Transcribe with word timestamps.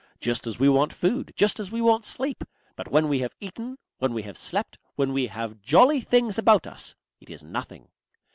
Just 0.19 0.47
as 0.47 0.57
we 0.59 0.67
want 0.67 0.91
food, 0.93 1.31
just 1.37 1.59
as 1.59 1.69
we 1.69 1.79
want 1.79 2.03
sleep. 2.05 2.43
But 2.75 2.87
when 2.89 3.07
we 3.07 3.19
have 3.19 3.35
eaten, 3.39 3.77
when 3.99 4.15
we 4.15 4.23
have 4.23 4.35
slept, 4.35 4.79
when 4.95 5.13
we 5.13 5.27
have 5.27 5.61
jolly 5.61 6.01
things 6.01 6.39
about 6.39 6.65
us 6.65 6.95
it 7.19 7.29
is 7.29 7.43
nothing. 7.43 7.87